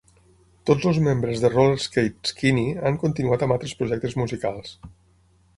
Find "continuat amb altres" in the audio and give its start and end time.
3.07-3.77